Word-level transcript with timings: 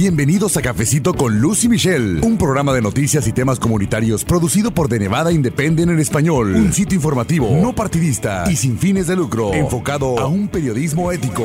Bienvenidos 0.00 0.56
a 0.56 0.62
Cafecito 0.62 1.12
con 1.12 1.42
Lucy 1.42 1.68
Michelle, 1.68 2.24
un 2.24 2.38
programa 2.38 2.72
de 2.72 2.80
noticias 2.80 3.26
y 3.26 3.32
temas 3.34 3.60
comunitarios 3.60 4.24
producido 4.24 4.70
por 4.70 4.88
The 4.88 4.98
Nevada 4.98 5.30
Independent 5.30 5.90
en 5.90 5.98
español, 5.98 6.54
un 6.56 6.72
sitio 6.72 6.96
informativo, 6.96 7.50
no 7.50 7.74
partidista 7.74 8.50
y 8.50 8.56
sin 8.56 8.78
fines 8.78 9.08
de 9.08 9.16
lucro, 9.16 9.52
enfocado 9.52 10.18
a 10.18 10.26
un 10.26 10.48
periodismo 10.48 11.12
ético. 11.12 11.44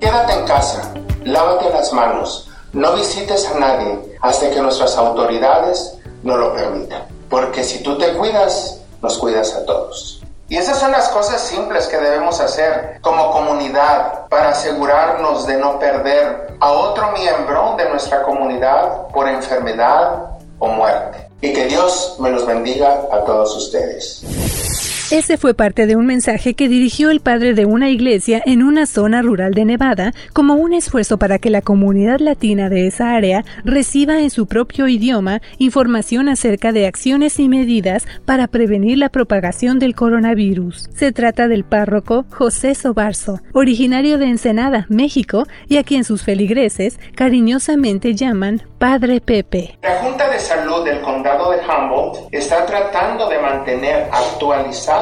Quédate 0.00 0.32
en 0.32 0.44
casa, 0.44 0.94
lávate 1.22 1.70
las 1.70 1.92
manos, 1.92 2.50
no 2.72 2.96
visites 2.96 3.46
a 3.54 3.56
nadie 3.60 4.18
hasta 4.20 4.50
que 4.50 4.60
nuestras 4.60 4.96
autoridades 4.96 5.94
no 6.24 6.36
lo 6.36 6.52
permitan. 6.52 7.04
Porque 7.30 7.62
si 7.62 7.84
tú 7.84 7.96
te 7.98 8.14
cuidas, 8.14 8.80
nos 9.00 9.16
cuidas 9.18 9.54
a 9.54 9.64
todos. 9.64 10.23
Y 10.48 10.58
esas 10.58 10.78
son 10.78 10.92
las 10.92 11.08
cosas 11.08 11.40
simples 11.40 11.86
que 11.86 11.96
debemos 11.96 12.38
hacer 12.40 12.98
como 13.00 13.30
comunidad 13.30 14.26
para 14.28 14.50
asegurarnos 14.50 15.46
de 15.46 15.56
no 15.56 15.78
perder 15.78 16.54
a 16.60 16.70
otro 16.70 17.12
miembro 17.12 17.74
de 17.78 17.88
nuestra 17.88 18.22
comunidad 18.22 19.08
por 19.08 19.26
enfermedad 19.28 20.30
o 20.58 20.68
muerte. 20.68 21.28
Y 21.40 21.52
que 21.52 21.66
Dios 21.66 22.16
me 22.20 22.30
los 22.30 22.46
bendiga 22.46 23.06
a 23.10 23.24
todos 23.24 23.56
ustedes. 23.56 24.93
Ese 25.14 25.38
fue 25.38 25.54
parte 25.54 25.86
de 25.86 25.94
un 25.94 26.06
mensaje 26.06 26.54
que 26.54 26.68
dirigió 26.68 27.08
el 27.08 27.20
padre 27.20 27.54
de 27.54 27.66
una 27.66 27.88
iglesia 27.88 28.42
en 28.44 28.64
una 28.64 28.84
zona 28.84 29.22
rural 29.22 29.54
de 29.54 29.64
Nevada 29.64 30.12
como 30.32 30.54
un 30.54 30.74
esfuerzo 30.74 31.20
para 31.20 31.38
que 31.38 31.50
la 31.50 31.62
comunidad 31.62 32.18
latina 32.18 32.68
de 32.68 32.88
esa 32.88 33.14
área 33.14 33.44
reciba 33.64 34.18
en 34.18 34.30
su 34.30 34.48
propio 34.48 34.88
idioma 34.88 35.40
información 35.58 36.28
acerca 36.28 36.72
de 36.72 36.88
acciones 36.88 37.38
y 37.38 37.48
medidas 37.48 38.08
para 38.24 38.48
prevenir 38.48 38.98
la 38.98 39.08
propagación 39.08 39.78
del 39.78 39.94
coronavirus. 39.94 40.88
Se 40.92 41.12
trata 41.12 41.46
del 41.46 41.62
párroco 41.62 42.24
José 42.30 42.74
Sobarzo, 42.74 43.38
originario 43.52 44.18
de 44.18 44.26
Ensenada, 44.26 44.84
México, 44.88 45.44
y 45.68 45.76
a 45.76 45.84
quien 45.84 46.02
sus 46.02 46.24
feligreses 46.24 46.98
cariñosamente 47.14 48.16
llaman 48.16 48.62
Padre 48.80 49.20
Pepe. 49.20 49.78
La 49.80 49.94
Junta 50.02 50.28
de 50.28 50.40
Salud 50.40 50.84
del 50.84 51.00
Condado 51.02 51.52
de 51.52 51.58
Humboldt 51.58 52.34
está 52.34 52.66
tratando 52.66 53.28
de 53.28 53.38
mantener 53.38 54.08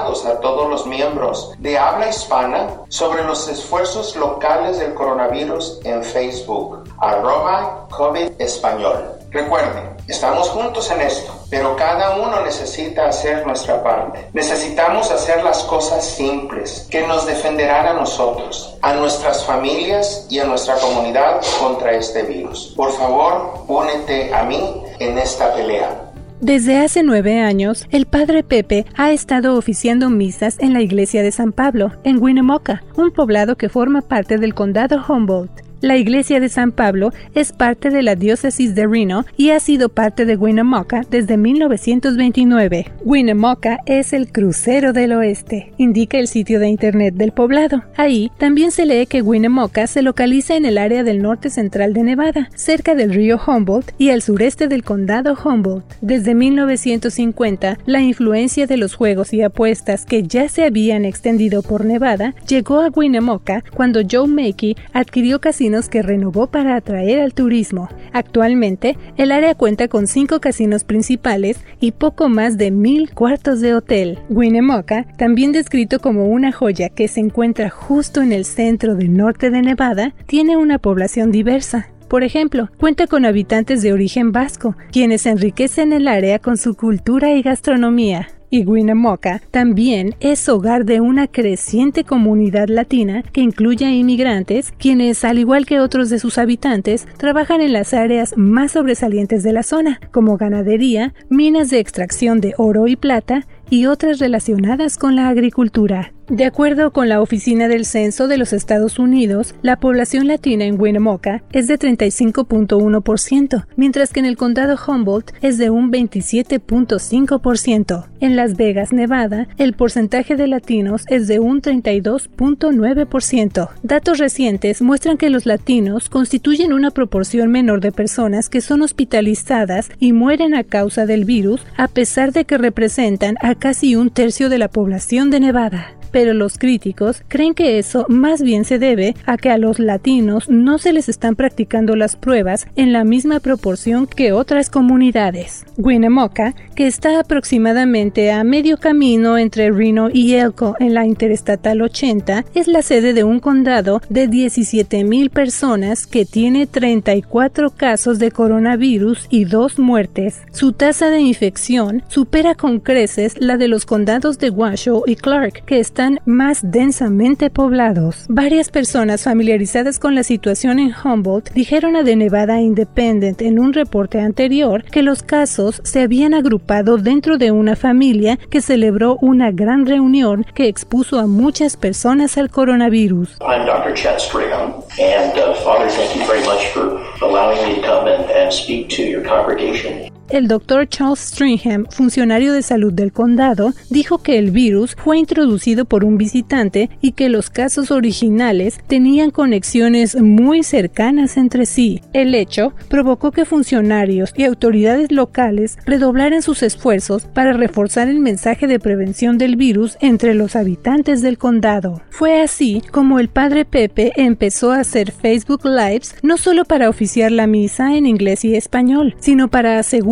a 0.02 0.40
todos 0.40 0.68
los 0.68 0.84
miembros 0.84 1.54
de 1.58 1.78
habla 1.78 2.08
hispana 2.08 2.66
sobre 2.88 3.22
los 3.22 3.46
esfuerzos 3.46 4.16
locales 4.16 4.80
del 4.80 4.94
coronavirus 4.94 5.78
en 5.84 6.02
Facebook, 6.02 6.82
arroba 6.98 7.86
COVID 7.88 8.32
Español. 8.38 9.12
Recuerden, 9.30 9.96
estamos 10.08 10.50
juntos 10.50 10.90
en 10.90 11.02
esto, 11.02 11.32
pero 11.48 11.76
cada 11.76 12.16
uno 12.16 12.40
necesita 12.40 13.06
hacer 13.06 13.46
nuestra 13.46 13.82
parte. 13.82 14.28
Necesitamos 14.32 15.10
hacer 15.12 15.42
las 15.44 15.62
cosas 15.62 16.04
simples 16.04 16.88
que 16.90 17.06
nos 17.06 17.24
defenderán 17.24 17.86
a 17.86 17.92
nosotros, 17.94 18.76
a 18.82 18.94
nuestras 18.94 19.44
familias 19.44 20.26
y 20.28 20.40
a 20.40 20.44
nuestra 20.44 20.74
comunidad 20.80 21.40
contra 21.60 21.92
este 21.92 22.24
virus. 22.24 22.74
Por 22.76 22.90
favor, 22.92 23.54
únete 23.68 24.34
a 24.34 24.42
mí 24.42 24.82
en 24.98 25.16
esta 25.16 25.54
pelea. 25.54 26.11
Desde 26.42 26.78
hace 26.78 27.04
nueve 27.04 27.38
años, 27.38 27.86
el 27.92 28.04
padre 28.04 28.42
Pepe 28.42 28.84
ha 28.96 29.12
estado 29.12 29.56
oficiando 29.56 30.10
misas 30.10 30.58
en 30.58 30.72
la 30.72 30.80
iglesia 30.82 31.22
de 31.22 31.30
San 31.30 31.52
Pablo, 31.52 31.92
en 32.02 32.20
Winnemucca, 32.20 32.82
un 32.96 33.12
poblado 33.12 33.54
que 33.54 33.68
forma 33.68 34.00
parte 34.00 34.38
del 34.38 34.52
condado 34.52 35.00
Humboldt. 35.08 35.61
La 35.82 35.96
iglesia 35.96 36.38
de 36.38 36.48
San 36.48 36.70
Pablo 36.70 37.12
es 37.34 37.50
parte 37.50 37.90
de 37.90 38.04
la 38.04 38.14
diócesis 38.14 38.76
de 38.76 38.86
Reno 38.86 39.26
y 39.36 39.50
ha 39.50 39.58
sido 39.58 39.88
parte 39.88 40.24
de 40.24 40.36
Winnemucca 40.36 41.00
desde 41.10 41.36
1929. 41.36 42.86
Winnemucca 43.04 43.80
es 43.84 44.12
el 44.12 44.30
crucero 44.30 44.92
del 44.92 45.12
oeste, 45.12 45.72
indica 45.78 46.18
el 46.18 46.28
sitio 46.28 46.60
de 46.60 46.68
internet 46.68 47.14
del 47.16 47.32
poblado. 47.32 47.82
Ahí 47.96 48.30
también 48.38 48.70
se 48.70 48.86
lee 48.86 49.06
que 49.06 49.22
Winnemucca 49.22 49.88
se 49.88 50.02
localiza 50.02 50.54
en 50.54 50.66
el 50.66 50.78
área 50.78 51.02
del 51.02 51.20
norte 51.20 51.50
central 51.50 51.94
de 51.94 52.04
Nevada, 52.04 52.48
cerca 52.54 52.94
del 52.94 53.12
río 53.12 53.40
Humboldt 53.44 53.90
y 53.98 54.10
al 54.10 54.22
sureste 54.22 54.68
del 54.68 54.84
condado 54.84 55.36
Humboldt. 55.36 55.96
Desde 56.00 56.36
1950, 56.36 57.78
la 57.86 58.00
influencia 58.02 58.68
de 58.68 58.76
los 58.76 58.94
juegos 58.94 59.34
y 59.34 59.42
apuestas 59.42 60.06
que 60.06 60.22
ya 60.22 60.48
se 60.48 60.64
habían 60.64 61.04
extendido 61.04 61.60
por 61.60 61.84
Nevada 61.84 62.36
llegó 62.46 62.82
a 62.82 62.90
Winnemucca 62.90 63.64
cuando 63.74 64.02
Joe 64.08 64.28
Mackey 64.28 64.76
adquirió 64.92 65.40
que 65.80 66.02
renovó 66.02 66.46
para 66.46 66.76
atraer 66.76 67.20
al 67.20 67.34
turismo. 67.34 67.88
Actualmente, 68.12 68.96
el 69.16 69.32
área 69.32 69.54
cuenta 69.54 69.88
con 69.88 70.06
cinco 70.06 70.40
casinos 70.40 70.84
principales 70.84 71.58
y 71.80 71.92
poco 71.92 72.28
más 72.28 72.58
de 72.58 72.70
mil 72.70 73.10
cuartos 73.12 73.60
de 73.60 73.74
hotel. 73.74 74.18
Winnemucca, 74.28 75.06
también 75.16 75.52
descrito 75.52 75.98
como 75.98 76.26
una 76.26 76.52
joya 76.52 76.90
que 76.90 77.08
se 77.08 77.20
encuentra 77.20 77.70
justo 77.70 78.20
en 78.20 78.32
el 78.32 78.44
centro 78.44 78.94
del 78.94 79.16
norte 79.16 79.50
de 79.50 79.62
Nevada, 79.62 80.14
tiene 80.26 80.56
una 80.56 80.78
población 80.78 81.32
diversa. 81.32 81.88
Por 82.08 82.22
ejemplo, 82.22 82.68
cuenta 82.78 83.06
con 83.06 83.24
habitantes 83.24 83.80
de 83.80 83.92
origen 83.94 84.32
vasco, 84.32 84.76
quienes 84.92 85.24
enriquecen 85.24 85.94
el 85.94 86.06
área 86.08 86.38
con 86.38 86.58
su 86.58 86.74
cultura 86.74 87.32
y 87.32 87.40
gastronomía 87.40 88.28
y 88.52 88.66
Winnemucca 88.66 89.40
también 89.50 90.14
es 90.20 90.46
hogar 90.46 90.84
de 90.84 91.00
una 91.00 91.26
creciente 91.26 92.04
comunidad 92.04 92.68
latina 92.68 93.22
que 93.32 93.40
incluye 93.40 93.90
inmigrantes, 93.90 94.72
quienes, 94.78 95.24
al 95.24 95.38
igual 95.38 95.64
que 95.64 95.80
otros 95.80 96.10
de 96.10 96.18
sus 96.18 96.36
habitantes, 96.36 97.08
trabajan 97.16 97.62
en 97.62 97.72
las 97.72 97.94
áreas 97.94 98.34
más 98.36 98.72
sobresalientes 98.72 99.42
de 99.42 99.54
la 99.54 99.62
zona, 99.62 100.00
como 100.10 100.36
ganadería, 100.36 101.14
minas 101.30 101.70
de 101.70 101.78
extracción 101.78 102.42
de 102.42 102.52
oro 102.58 102.88
y 102.88 102.96
plata 102.96 103.46
y 103.70 103.86
otras 103.86 104.18
relacionadas 104.18 104.98
con 104.98 105.16
la 105.16 105.30
agricultura. 105.30 106.12
De 106.28 106.44
acuerdo 106.44 106.92
con 106.92 107.08
la 107.08 107.20
Oficina 107.20 107.66
del 107.66 107.84
Censo 107.84 108.28
de 108.28 108.38
los 108.38 108.52
Estados 108.52 109.00
Unidos, 109.00 109.56
la 109.60 109.80
población 109.80 110.28
latina 110.28 110.64
en 110.64 110.80
Winnemucca 110.80 111.42
es 111.52 111.66
de 111.66 111.76
35.1%, 111.76 113.66
mientras 113.74 114.12
que 114.12 114.20
en 114.20 114.26
el 114.26 114.36
condado 114.36 114.78
Humboldt 114.86 115.32
es 115.42 115.58
de 115.58 115.70
un 115.70 115.90
27.5%. 115.90 118.06
En 118.20 118.36
Las 118.36 118.56
Vegas, 118.56 118.92
Nevada, 118.92 119.48
el 119.58 119.72
porcentaje 119.72 120.36
de 120.36 120.46
latinos 120.46 121.02
es 121.08 121.26
de 121.26 121.40
un 121.40 121.60
32.9%. 121.60 123.70
Datos 123.82 124.18
recientes 124.18 124.80
muestran 124.80 125.16
que 125.16 125.28
los 125.28 125.44
latinos 125.44 126.08
constituyen 126.08 126.72
una 126.72 126.92
proporción 126.92 127.50
menor 127.50 127.80
de 127.80 127.90
personas 127.90 128.48
que 128.48 128.60
son 128.60 128.82
hospitalizadas 128.82 129.90
y 129.98 130.12
mueren 130.12 130.54
a 130.54 130.62
causa 130.62 131.04
del 131.04 131.24
virus, 131.24 131.66
a 131.76 131.88
pesar 131.88 132.30
de 132.32 132.44
que 132.44 132.58
representan 132.58 133.34
a 133.40 133.56
casi 133.56 133.96
un 133.96 134.10
tercio 134.10 134.48
de 134.48 134.58
la 134.58 134.68
población 134.68 135.30
de 135.30 135.40
Nevada 135.40 135.96
pero 136.12 136.34
los 136.34 136.58
críticos 136.58 137.22
creen 137.28 137.54
que 137.54 137.78
eso 137.78 138.06
más 138.08 138.42
bien 138.42 138.64
se 138.64 138.78
debe 138.78 139.16
a 139.26 139.36
que 139.36 139.50
a 139.50 139.58
los 139.58 139.78
latinos 139.78 140.48
no 140.48 140.78
se 140.78 140.92
les 140.92 141.08
están 141.08 141.34
practicando 141.34 141.96
las 141.96 142.16
pruebas 142.16 142.66
en 142.76 142.92
la 142.92 143.04
misma 143.04 143.40
proporción 143.40 144.06
que 144.06 144.32
otras 144.32 144.70
comunidades. 144.70 145.64
Winnemucca, 145.76 146.54
que 146.76 146.86
está 146.86 147.18
aproximadamente 147.18 148.30
a 148.30 148.44
medio 148.44 148.76
camino 148.76 149.38
entre 149.38 149.70
Reno 149.70 150.08
y 150.12 150.34
Elko 150.34 150.76
en 150.78 150.94
la 150.94 151.06
Interestatal 151.06 151.82
80, 151.82 152.44
es 152.54 152.68
la 152.68 152.82
sede 152.82 153.12
de 153.12 153.24
un 153.24 153.40
condado 153.40 154.00
de 154.08 154.28
17.000 154.28 155.30
personas 155.30 156.06
que 156.06 156.24
tiene 156.24 156.66
34 156.66 157.70
casos 157.70 158.18
de 158.18 158.30
coronavirus 158.30 159.26
y 159.30 159.44
dos 159.44 159.78
muertes. 159.78 160.42
Su 160.52 160.72
tasa 160.72 161.10
de 161.10 161.20
infección 161.20 162.02
supera 162.08 162.54
con 162.54 162.80
creces 162.80 163.34
la 163.38 163.56
de 163.56 163.68
los 163.68 163.86
condados 163.86 164.38
de 164.38 164.50
Washoe 164.50 165.02
y 165.06 165.16
Clark, 165.16 165.64
que 165.64 165.80
están 166.02 166.20
más 166.26 166.62
densamente 166.64 167.48
poblados. 167.48 168.26
Varias 168.28 168.70
personas 168.70 169.22
familiarizadas 169.22 170.00
con 170.00 170.16
la 170.16 170.24
situación 170.24 170.80
en 170.80 170.92
Humboldt 170.92 171.52
dijeron 171.52 171.94
a 171.94 172.02
The 172.02 172.16
Nevada 172.16 172.60
Independent 172.60 173.40
en 173.40 173.60
un 173.60 173.72
reporte 173.72 174.18
anterior 174.18 174.82
que 174.82 175.02
los 175.02 175.22
casos 175.22 175.80
se 175.84 176.00
habían 176.00 176.34
agrupado 176.34 176.96
dentro 176.96 177.38
de 177.38 177.52
una 177.52 177.76
familia 177.76 178.36
que 178.50 178.60
celebró 178.60 179.16
una 179.20 179.52
gran 179.52 179.86
reunión 179.86 180.44
que 180.56 180.66
expuso 180.66 181.20
a 181.20 181.28
muchas 181.28 181.76
personas 181.76 182.36
al 182.36 182.50
coronavirus. 182.50 183.36
I'm 183.40 183.64
Dr. 183.64 183.94
Chet 183.94 184.18
Strigham, 184.18 184.82
and 184.98 185.38
uh, 185.38 185.54
Father, 185.62 185.88
thank 185.88 186.16
you 186.16 186.26
very 186.26 186.44
much 186.44 186.66
for 186.74 186.98
allowing 187.22 187.62
me 187.68 187.76
to 187.76 187.86
come 187.86 188.08
and, 188.08 188.28
and 188.28 188.52
speak 188.52 188.88
to 188.88 189.02
your 189.02 189.22
congregation. 189.22 190.10
El 190.30 190.48
doctor 190.48 190.88
Charles 190.88 191.18
Stringham, 191.18 191.86
funcionario 191.90 192.52
de 192.52 192.62
salud 192.62 192.92
del 192.92 193.12
condado, 193.12 193.74
dijo 193.90 194.18
que 194.22 194.38
el 194.38 194.50
virus 194.50 194.96
fue 194.96 195.18
introducido 195.18 195.84
por 195.84 196.04
un 196.04 196.16
visitante 196.16 196.88
y 197.00 197.12
que 197.12 197.28
los 197.28 197.50
casos 197.50 197.90
originales 197.90 198.78
tenían 198.86 199.30
conexiones 199.30 200.16
muy 200.20 200.62
cercanas 200.62 201.36
entre 201.36 201.66
sí. 201.66 202.00
El 202.12 202.34
hecho 202.34 202.72
provocó 202.88 203.32
que 203.32 203.44
funcionarios 203.44 204.32
y 204.36 204.44
autoridades 204.44 205.12
locales 205.12 205.76
redoblaran 205.84 206.40
sus 206.40 206.62
esfuerzos 206.62 207.24
para 207.24 207.52
reforzar 207.52 208.08
el 208.08 208.20
mensaje 208.20 208.66
de 208.66 208.78
prevención 208.78 209.38
del 209.38 209.56
virus 209.56 209.98
entre 210.00 210.34
los 210.34 210.56
habitantes 210.56 211.20
del 211.20 211.36
condado. 211.36 212.00
Fue 212.10 212.40
así 212.40 212.82
como 212.90 213.18
el 213.18 213.28
padre 213.28 213.64
Pepe 213.64 214.12
empezó 214.16 214.72
a 214.72 214.80
hacer 214.80 215.12
Facebook 215.12 215.62
Lives 215.64 216.14
no 216.22 216.36
solo 216.36 216.64
para 216.64 216.88
oficiar 216.88 217.32
la 217.32 217.46
misa 217.46 217.96
en 217.96 218.06
inglés 218.06 218.44
y 218.44 218.54
español, 218.54 219.14
sino 219.18 219.48
para 219.48 219.78
asegurar 219.78 220.11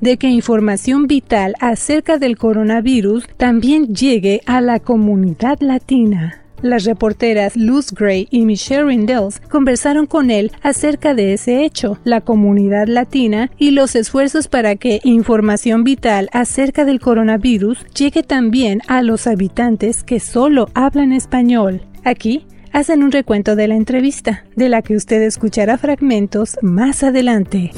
de 0.00 0.16
que 0.16 0.28
información 0.28 1.06
vital 1.06 1.54
acerca 1.60 2.18
del 2.18 2.38
coronavirus 2.38 3.26
también 3.36 3.94
llegue 3.94 4.40
a 4.46 4.62
la 4.62 4.80
comunidad 4.80 5.58
latina. 5.60 6.42
Las 6.62 6.84
reporteras 6.84 7.54
Luz 7.54 7.92
Gray 7.92 8.28
y 8.30 8.46
Michelle 8.46 8.84
Rindels 8.84 9.40
conversaron 9.40 10.06
con 10.06 10.30
él 10.30 10.52
acerca 10.62 11.12
de 11.12 11.34
ese 11.34 11.64
hecho, 11.64 11.98
la 12.04 12.22
comunidad 12.22 12.86
latina 12.86 13.50
y 13.58 13.72
los 13.72 13.94
esfuerzos 13.94 14.48
para 14.48 14.76
que 14.76 15.00
información 15.04 15.84
vital 15.84 16.30
acerca 16.32 16.86
del 16.86 16.98
coronavirus 16.98 17.84
llegue 17.94 18.22
también 18.22 18.80
a 18.88 19.02
los 19.02 19.26
habitantes 19.26 20.02
que 20.02 20.18
solo 20.18 20.70
hablan 20.72 21.12
español. 21.12 21.82
Aquí 22.04 22.46
hacen 22.72 23.02
un 23.02 23.12
recuento 23.12 23.54
de 23.54 23.68
la 23.68 23.76
entrevista, 23.76 24.44
de 24.56 24.70
la 24.70 24.80
que 24.80 24.96
usted 24.96 25.20
escuchará 25.22 25.76
fragmentos 25.76 26.56
más 26.62 27.02
adelante. 27.02 27.72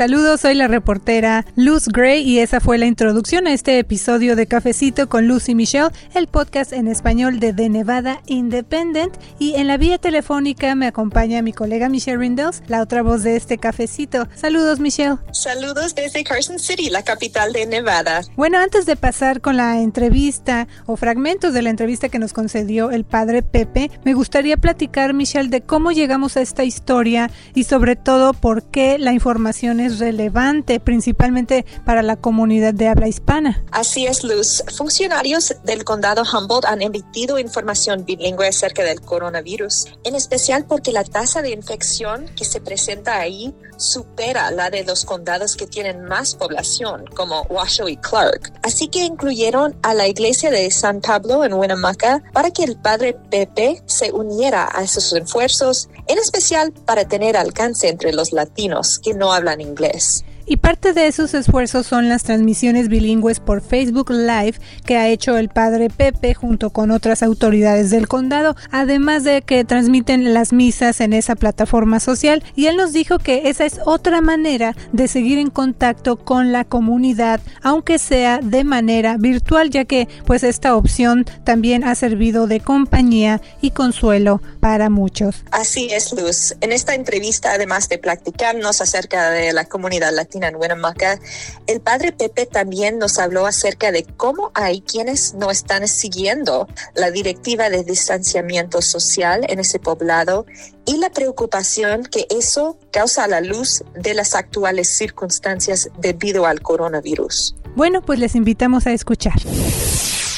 Saludos, 0.00 0.40
soy 0.40 0.54
la 0.54 0.66
reportera 0.66 1.44
Luz 1.56 1.88
Gray 1.88 2.22
y 2.22 2.38
esa 2.38 2.60
fue 2.60 2.78
la 2.78 2.86
introducción 2.86 3.46
a 3.46 3.52
este 3.52 3.78
episodio 3.78 4.34
de 4.34 4.46
Cafecito 4.46 5.10
con 5.10 5.28
Luz 5.28 5.50
y 5.50 5.54
Michelle, 5.54 5.90
el 6.14 6.26
podcast 6.26 6.72
en 6.72 6.88
español 6.88 7.38
de 7.38 7.52
The 7.52 7.68
Nevada 7.68 8.22
Independent. 8.24 9.14
Y 9.38 9.56
en 9.56 9.66
la 9.66 9.76
vía 9.76 9.98
telefónica 9.98 10.74
me 10.74 10.86
acompaña 10.86 11.42
mi 11.42 11.52
colega 11.52 11.90
Michelle 11.90 12.16
Rindels, 12.16 12.62
la 12.66 12.80
otra 12.80 13.02
voz 13.02 13.22
de 13.24 13.36
este 13.36 13.58
cafecito. 13.58 14.26
Saludos, 14.34 14.80
Michelle. 14.80 15.18
Saludos 15.32 15.94
desde 15.94 16.24
Carson 16.24 16.58
City, 16.58 16.88
la 16.88 17.02
capital 17.02 17.52
de 17.52 17.66
Nevada. 17.66 18.22
Bueno, 18.36 18.56
antes 18.56 18.86
de 18.86 18.96
pasar 18.96 19.42
con 19.42 19.58
la 19.58 19.82
entrevista 19.82 20.66
o 20.86 20.96
fragmentos 20.96 21.52
de 21.52 21.60
la 21.60 21.68
entrevista 21.68 22.08
que 22.08 22.18
nos 22.18 22.32
concedió 22.32 22.90
el 22.90 23.04
padre 23.04 23.42
Pepe, 23.42 23.90
me 24.06 24.14
gustaría 24.14 24.56
platicar, 24.56 25.12
Michelle, 25.12 25.50
de 25.50 25.60
cómo 25.60 25.92
llegamos 25.92 26.38
a 26.38 26.40
esta 26.40 26.64
historia 26.64 27.30
y 27.54 27.64
sobre 27.64 27.96
todo 27.96 28.32
por 28.32 28.62
qué 28.62 28.96
la 28.98 29.12
información 29.12 29.78
es 29.80 29.89
relevante, 29.98 30.80
principalmente 30.80 31.64
para 31.84 32.02
la 32.02 32.16
comunidad 32.16 32.74
de 32.74 32.88
habla 32.88 33.08
hispana. 33.08 33.64
Así 33.72 34.06
es, 34.06 34.24
Luz. 34.24 34.62
Funcionarios 34.76 35.54
del 35.64 35.84
condado 35.84 36.22
Humboldt 36.22 36.66
han 36.66 36.82
emitido 36.82 37.38
información 37.38 38.04
bilingüe 38.04 38.48
acerca 38.48 38.82
del 38.82 39.00
coronavirus, 39.00 39.86
en 40.04 40.14
especial 40.14 40.64
porque 40.66 40.92
la 40.92 41.04
tasa 41.04 41.42
de 41.42 41.50
infección 41.50 42.26
que 42.36 42.44
se 42.44 42.60
presenta 42.60 43.18
ahí 43.18 43.54
supera 43.80 44.50
la 44.50 44.70
de 44.70 44.84
los 44.84 45.04
condados 45.04 45.56
que 45.56 45.66
tienen 45.66 46.04
más 46.04 46.34
población, 46.34 47.06
como 47.16 47.42
Washoe 47.50 47.92
y 47.92 47.96
Clark. 47.96 48.52
Así 48.62 48.88
que 48.88 49.04
incluyeron 49.04 49.76
a 49.82 49.94
la 49.94 50.06
iglesia 50.06 50.50
de 50.50 50.70
San 50.70 51.00
Pablo 51.00 51.44
en 51.44 51.54
Winnemucca 51.54 52.22
para 52.32 52.50
que 52.50 52.64
el 52.64 52.76
padre 52.76 53.16
Pepe 53.30 53.82
se 53.86 54.12
uniera 54.12 54.68
a 54.72 54.82
esos 54.82 55.12
esfuerzos, 55.12 55.88
en 56.06 56.18
especial 56.18 56.72
para 56.72 57.06
tener 57.06 57.36
alcance 57.36 57.88
entre 57.88 58.12
los 58.12 58.32
latinos 58.32 58.98
que 58.98 59.14
no 59.14 59.32
hablan 59.32 59.60
inglés. 59.60 60.24
Y 60.46 60.56
parte 60.56 60.92
de 60.92 61.06
esos 61.06 61.34
esfuerzos 61.34 61.86
son 61.86 62.08
las 62.08 62.24
transmisiones 62.24 62.88
bilingües 62.88 63.40
por 63.40 63.60
Facebook 63.60 64.10
Live 64.10 64.54
que 64.84 64.96
ha 64.96 65.08
hecho 65.08 65.36
el 65.36 65.48
padre 65.48 65.90
Pepe 65.90 66.34
junto 66.34 66.70
con 66.70 66.90
otras 66.90 67.22
autoridades 67.22 67.90
del 67.90 68.08
condado, 68.08 68.56
además 68.70 69.24
de 69.24 69.42
que 69.42 69.64
transmiten 69.64 70.34
las 70.34 70.52
misas 70.52 71.00
en 71.00 71.12
esa 71.12 71.36
plataforma 71.36 72.00
social. 72.00 72.42
Y 72.56 72.66
él 72.66 72.76
nos 72.76 72.92
dijo 72.92 73.18
que 73.18 73.48
esa 73.48 73.64
es 73.64 73.78
otra 73.84 74.20
manera 74.20 74.74
de 74.92 75.08
seguir 75.08 75.38
en 75.38 75.50
contacto 75.50 76.16
con 76.16 76.52
la 76.52 76.64
comunidad, 76.64 77.40
aunque 77.62 77.98
sea 77.98 78.38
de 78.42 78.64
manera 78.64 79.16
virtual, 79.18 79.70
ya 79.70 79.84
que 79.84 80.08
pues 80.26 80.42
esta 80.42 80.74
opción 80.76 81.26
también 81.44 81.84
ha 81.84 81.94
servido 81.94 82.46
de 82.46 82.60
compañía 82.60 83.40
y 83.60 83.70
consuelo 83.70 84.42
para 84.60 84.90
muchos. 84.90 85.44
Así 85.50 85.88
es, 85.92 86.12
Luz. 86.12 86.54
En 86.60 86.72
esta 86.72 86.94
entrevista, 86.94 87.52
además 87.52 87.88
de 87.88 87.98
platicarnos 87.98 88.80
acerca 88.80 89.30
de 89.30 89.52
la 89.52 89.64
comunidad 89.64 90.12
latina, 90.14 90.39
en 90.48 90.56
Winnemucca, 90.56 91.18
el 91.66 91.80
padre 91.80 92.12
Pepe 92.12 92.46
también 92.46 92.98
nos 92.98 93.18
habló 93.18 93.46
acerca 93.46 93.92
de 93.92 94.04
cómo 94.04 94.50
hay 94.54 94.80
quienes 94.80 95.34
no 95.34 95.50
están 95.50 95.88
siguiendo 95.88 96.68
la 96.94 97.10
directiva 97.10 97.70
de 97.70 97.84
distanciamiento 97.84 98.82
social 98.82 99.44
en 99.48 99.58
ese 99.58 99.78
poblado 99.78 100.46
y 100.86 100.98
la 100.98 101.10
preocupación 101.10 102.04
que 102.04 102.26
eso 102.30 102.78
causa 102.90 103.24
a 103.24 103.28
la 103.28 103.40
luz 103.40 103.84
de 103.94 104.14
las 104.14 104.34
actuales 104.34 104.88
circunstancias 104.88 105.88
debido 105.98 106.46
al 106.46 106.60
coronavirus. 106.60 107.54
Bueno, 107.76 108.02
pues 108.02 108.18
les 108.18 108.34
invitamos 108.34 108.86
a 108.86 108.92
escuchar. 108.92 109.40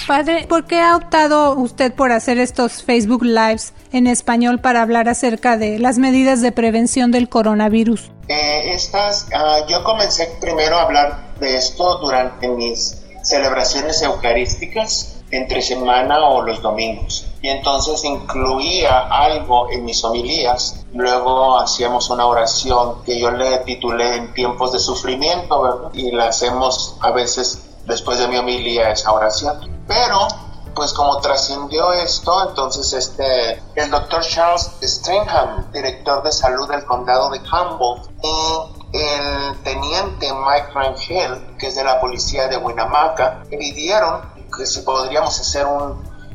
Padre, 0.06 0.46
¿por 0.48 0.64
qué 0.66 0.80
ha 0.80 0.96
optado 0.96 1.54
usted 1.54 1.94
por 1.94 2.10
hacer 2.10 2.38
estos 2.38 2.82
Facebook 2.82 3.22
Lives 3.22 3.72
en 3.92 4.06
español 4.06 4.60
para 4.60 4.82
hablar 4.82 5.08
acerca 5.08 5.56
de 5.56 5.78
las 5.78 5.98
medidas 5.98 6.40
de 6.40 6.50
prevención 6.50 7.12
del 7.12 7.28
coronavirus? 7.28 8.10
Eh, 8.28 8.72
estas, 8.72 9.28
ah, 9.34 9.64
yo 9.68 9.84
comencé 9.84 10.28
primero 10.40 10.76
a 10.76 10.82
hablar 10.82 11.34
de 11.38 11.56
esto 11.56 11.98
durante 11.98 12.48
mis 12.48 13.00
celebraciones 13.22 14.02
eucarísticas 14.02 15.22
entre 15.30 15.62
semana 15.62 16.28
o 16.28 16.42
los 16.42 16.60
domingos. 16.60 17.26
Y 17.40 17.48
entonces 17.48 18.04
incluía 18.04 19.08
algo 19.08 19.70
en 19.70 19.84
mis 19.84 20.04
homilías. 20.04 20.84
Luego 20.94 21.58
hacíamos 21.58 22.10
una 22.10 22.26
oración 22.26 23.02
que 23.04 23.18
yo 23.18 23.30
le 23.30 23.58
titulé 23.58 24.16
en 24.16 24.34
tiempos 24.34 24.72
de 24.72 24.78
sufrimiento, 24.78 25.62
¿verdad? 25.62 25.90
Y 25.94 26.10
la 26.10 26.28
hacemos 26.28 26.96
a 27.00 27.12
veces 27.12 27.62
después 27.86 28.18
de 28.18 28.28
mi 28.28 28.36
homilía 28.36 28.90
esa 28.90 29.12
oración. 29.12 29.58
Pero, 29.86 30.28
pues 30.74 30.92
como 30.92 31.18
trascendió 31.20 31.92
esto, 31.92 32.48
entonces 32.48 32.92
este, 32.92 33.62
el 33.74 33.90
doctor 33.90 34.22
Charles 34.22 34.70
Stringham, 34.82 35.70
director 35.72 36.22
de 36.22 36.32
salud 36.32 36.68
del 36.68 36.84
condado 36.84 37.30
de 37.30 37.38
Humboldt, 37.40 38.10
y 38.22 38.96
el 38.96 39.62
teniente 39.62 40.32
Mike 40.32 40.72
Rangel, 40.74 41.56
que 41.58 41.68
es 41.68 41.74
de 41.74 41.84
la 41.84 42.00
policía 42.00 42.48
de 42.48 42.58
Winnemucca, 42.58 43.42
pidieron 43.48 44.20
que 44.56 44.66
si 44.66 44.80
podríamos 44.82 45.38
hacer 45.40 45.66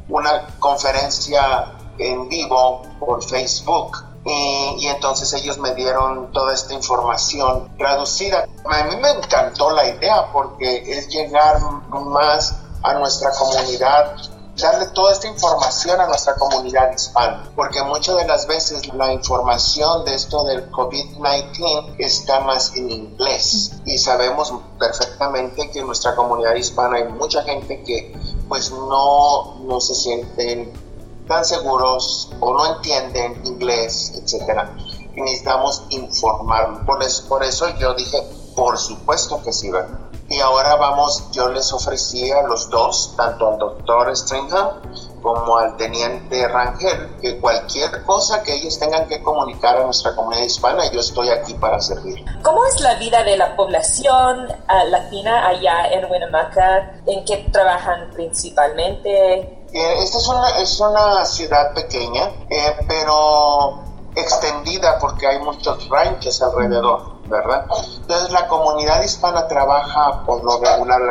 una 0.09 0.47
conferencia 0.59 1.73
en 1.99 2.27
vivo 2.29 2.81
por 2.99 3.23
Facebook. 3.23 4.06
Y, 4.27 4.87
entonces 4.87 5.31
ellos 5.33 5.57
me 5.57 5.73
dieron 5.73 6.31
toda 6.33 6.53
esta 6.53 6.73
información 6.73 7.71
traducida. 7.77 8.45
A 8.65 8.83
mí 8.83 8.97
me 8.97 9.11
encantó 9.11 9.71
la 9.71 9.87
idea 9.87 10.31
porque 10.33 10.83
es 10.85 11.07
llegar 11.07 11.61
más 11.89 12.53
a 12.83 12.93
nuestra 12.95 13.31
comunidad, 13.31 14.17
darle 14.57 14.87
toda 14.87 15.13
esta 15.13 15.27
información 15.27 16.01
a 16.01 16.07
nuestra 16.07 16.35
comunidad 16.35 16.91
hispana, 16.91 17.49
porque 17.55 17.81
muchas 17.83 18.17
de 18.17 18.25
las 18.25 18.47
veces 18.47 18.93
la 18.93 19.13
información 19.13 20.03
de 20.03 20.15
esto 20.15 20.43
del 20.43 20.69
COVID-19 20.71 21.95
está 21.99 22.41
más 22.41 22.75
en 22.75 22.91
inglés 22.91 23.71
y 23.85 23.97
sabemos 23.97 24.53
perfectamente 24.77 25.71
que 25.71 25.79
en 25.79 25.87
nuestra 25.87 26.15
comunidad 26.15 26.55
hispana 26.55 26.97
hay 26.97 27.05
mucha 27.05 27.43
gente 27.43 27.81
que 27.83 28.13
pues 28.49 28.71
no, 28.71 29.55
no 29.61 29.79
se 29.79 29.95
sienten 29.95 30.86
tan 31.27 31.45
seguros 31.45 32.31
o 32.39 32.53
no 32.53 32.75
entienden 32.75 33.45
inglés, 33.45 34.13
etcétera. 34.15 34.73
Necesitamos 35.13 35.83
informar. 35.89 36.85
Por 36.85 37.03
eso, 37.03 37.27
por 37.27 37.43
eso 37.43 37.67
yo 37.79 37.93
dije, 37.93 38.21
por 38.55 38.77
supuesto 38.77 39.41
que 39.43 39.51
sí, 39.51 39.69
¿verdad? 39.69 39.99
Y 40.29 40.41
ahora 40.41 40.75
vamos, 40.75 41.31
yo 41.31 41.47
les 41.47 41.71
ofrecí 41.71 42.29
a 42.31 42.41
los 42.41 42.69
dos, 42.69 43.13
tanto 43.15 43.47
al 43.47 43.59
doctor 43.59 44.15
Stringham 44.15 44.81
como 45.21 45.57
al 45.57 45.77
teniente 45.77 46.47
Rangel, 46.47 47.15
que 47.21 47.39
cualquier 47.39 48.03
cosa 48.03 48.43
que 48.43 48.55
ellos 48.55 48.77
tengan 48.77 49.07
que 49.07 49.23
comunicar 49.23 49.77
a 49.77 49.83
nuestra 49.83 50.15
comunidad 50.15 50.43
hispana, 50.43 50.91
yo 50.91 50.99
estoy 50.99 51.29
aquí 51.29 51.53
para 51.53 51.79
servir. 51.79 52.23
¿Cómo 52.43 52.65
es 52.65 52.79
la 52.81 52.95
vida 52.95 53.23
de 53.23 53.37
la 53.37 53.55
población 53.55 54.47
uh, 54.49 54.89
latina 54.89 55.47
allá 55.47 55.87
en 55.91 56.11
Winnemucca? 56.11 57.01
¿En 57.05 57.23
qué 57.23 57.49
trabajan 57.51 58.11
principalmente? 58.13 59.66
Eh, 59.77 60.03
esta 60.03 60.17
es 60.17 60.27
una, 60.27 60.49
es 60.59 60.79
una 60.79 61.25
ciudad 61.25 61.73
pequeña, 61.73 62.31
eh, 62.49 62.75
pero 62.87 63.83
extendida 64.15 64.97
porque 64.99 65.27
hay 65.27 65.39
muchos 65.39 65.87
ranchos 65.89 66.41
alrededor. 66.41 67.17
¿verdad? 67.27 67.65
Entonces 67.97 68.31
la 68.31 68.47
comunidad 68.47 69.03
hispana 69.03 69.47
trabaja 69.47 70.23
por 70.25 70.43
lo 70.43 70.59
regular. 70.59 71.01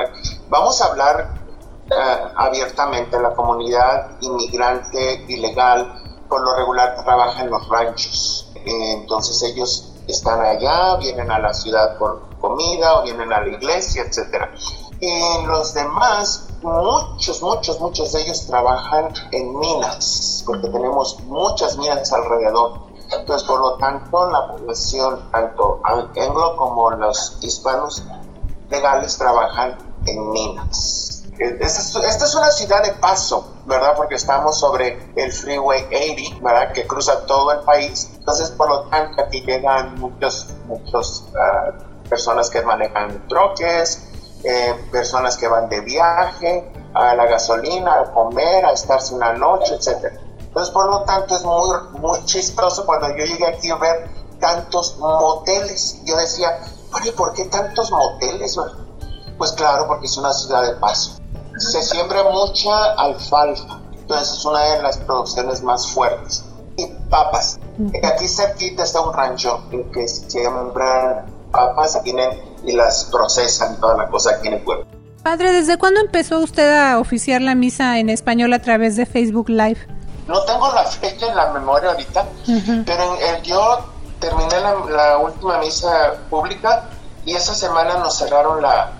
Vamos 0.48 0.80
a 0.80 0.86
hablar 0.86 1.34
eh, 1.90 2.24
abiertamente, 2.36 3.20
la 3.20 3.34
comunidad 3.34 4.12
inmigrante 4.20 5.24
ilegal 5.28 6.02
por 6.28 6.40
lo 6.40 6.56
regular 6.56 6.96
trabaja 7.04 7.42
en 7.42 7.50
los 7.50 7.68
ranchos. 7.68 8.50
Eh, 8.54 8.92
entonces 8.94 9.42
ellos 9.42 9.92
están 10.08 10.40
allá, 10.40 10.96
vienen 10.96 11.30
a 11.30 11.38
la 11.38 11.52
ciudad 11.54 11.96
por 11.98 12.22
comida 12.40 12.98
o 12.98 13.02
vienen 13.02 13.32
a 13.32 13.40
la 13.40 13.48
iglesia, 13.48 14.02
etc. 14.02 14.48
Y 15.08 15.46
los 15.46 15.72
demás, 15.74 16.48
muchos, 16.62 17.42
muchos, 17.42 17.80
muchos 17.80 18.12
de 18.12 18.22
ellos 18.22 18.46
trabajan 18.46 19.12
en 19.30 19.58
minas, 19.58 20.42
porque 20.46 20.68
tenemos 20.68 21.20
muchas 21.26 21.76
minas 21.76 22.12
alrededor 22.12 22.86
entonces, 23.12 23.46
por 23.46 23.60
lo 23.60 23.76
tanto, 23.76 24.30
la 24.30 24.48
población, 24.48 25.28
tanto 25.30 25.80
anglo 25.84 26.56
como 26.56 26.90
los 26.90 27.38
hispanos 27.40 28.02
legales, 28.68 29.16
trabajan 29.16 29.78
en 30.06 30.30
minas. 30.30 31.24
Esta 31.38 32.24
es, 32.24 32.34
una 32.34 32.50
ciudad 32.50 32.82
de 32.82 32.92
paso, 32.94 33.46
¿verdad? 33.66 33.92
Porque 33.94 34.14
estamos 34.14 34.58
sobre 34.58 35.12
el 35.16 35.30
Freeway 35.30 35.84
80, 35.84 36.42
¿verdad? 36.42 36.72
Que 36.72 36.86
cruza 36.86 37.26
todo 37.26 37.52
el 37.52 37.60
país. 37.60 38.10
Entonces, 38.16 38.50
por 38.50 38.68
lo 38.68 38.82
tanto, 38.84 39.22
aquí 39.22 39.42
llegan 39.42 40.00
muchos, 40.00 40.46
muchos 40.66 41.26
uh, 41.32 42.08
personas 42.08 42.48
que 42.48 42.62
manejan 42.62 43.28
troques, 43.28 44.08
eh, 44.48 44.74
personas 44.92 45.36
que 45.36 45.48
van 45.48 45.68
de 45.68 45.80
viaje, 45.80 46.72
a 46.94 47.14
la 47.14 47.26
gasolina, 47.26 48.00
a 48.00 48.12
comer, 48.12 48.64
a 48.64 48.70
estarse 48.70 49.14
una 49.14 49.32
noche, 49.32 49.74
etc. 49.74 50.18
Entonces, 50.38 50.72
por 50.72 50.86
lo 50.86 51.02
tanto, 51.02 51.34
es 51.34 51.44
muy, 51.44 52.00
muy 52.00 52.24
chistoso 52.24 52.86
cuando 52.86 53.08
yo 53.10 53.24
llegué 53.24 53.46
aquí 53.46 53.70
a 53.70 53.76
ver 53.76 54.08
tantos 54.40 54.96
moteles. 54.98 56.00
Yo 56.04 56.16
decía, 56.16 56.60
¿por 57.16 57.32
qué 57.34 57.44
tantos 57.46 57.90
moteles? 57.90 58.56
Pues 59.36 59.52
claro, 59.52 59.86
porque 59.88 60.06
es 60.06 60.16
una 60.16 60.32
ciudad 60.32 60.62
de 60.62 60.76
paso. 60.76 61.18
Se 61.58 61.82
siembra 61.82 62.22
mucha 62.24 62.92
alfalfa, 62.92 63.80
entonces 63.92 64.38
es 64.38 64.44
una 64.44 64.60
de 64.60 64.82
las 64.82 64.98
producciones 64.98 65.62
más 65.62 65.88
fuertes. 65.88 66.44
Y 66.76 66.86
papas. 67.10 67.58
Aquí 68.04 68.28
cerquita 68.28 68.84
está 68.84 69.00
un 69.00 69.12
rancho 69.12 69.62
que 69.92 70.06
se 70.06 70.30
siembran 70.30 71.26
papas 71.50 71.96
aquí 71.96 72.12
y 72.66 72.72
las 72.72 73.04
procesan, 73.04 73.80
toda 73.80 73.96
la 73.96 74.08
cosa 74.08 74.32
aquí 74.32 74.48
en 74.48 74.54
el 74.54 74.60
pueblo. 74.60 74.86
Padre, 75.22 75.52
¿desde 75.52 75.78
cuándo 75.78 76.00
empezó 76.00 76.38
usted 76.40 76.72
a 76.76 76.98
oficiar 76.98 77.42
la 77.42 77.54
misa 77.54 77.98
en 77.98 78.10
español 78.10 78.52
a 78.52 78.60
través 78.60 78.96
de 78.96 79.06
Facebook 79.06 79.48
Live? 79.48 79.78
No 80.28 80.42
tengo 80.42 80.72
la 80.72 80.84
fecha 80.84 81.28
en 81.28 81.36
la 81.36 81.52
memoria 81.52 81.90
ahorita, 81.90 82.26
pero 82.84 83.16
yo 83.42 83.78
terminé 84.20 84.60
la, 84.60 85.18
última 85.18 85.58
misa 85.58 86.14
pública 86.30 86.84
y 87.24 87.34
esa 87.34 87.54
semana 87.54 87.98
nos 87.98 88.18
cerraron 88.18 88.62
la, 88.62 88.92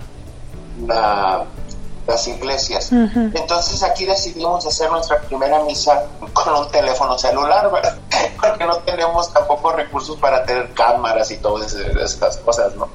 las 2.07 2.27
iglesias. 2.29 2.91
Entonces 2.93 3.83
aquí 3.83 4.05
decidimos 4.05 4.67
hacer 4.67 4.91
nuestra 4.91 5.21
primera 5.23 5.63
misa 5.65 6.05
con 6.33 6.55
un 6.55 6.71
teléfono 6.71 7.19
celular, 7.19 7.71
¿verdad? 7.71 7.97
Porque 8.41 8.65
no 8.65 8.77
tenemos 8.79 9.33
tampoco 9.33 9.73
recursos 9.73 10.17
para 10.19 10.45
tener 10.45 10.73
cámaras 10.75 11.31
y 11.31 11.37
todas 11.39 11.75
estas 11.75 12.37
cosas, 12.39 12.75
¿no? 12.77 12.89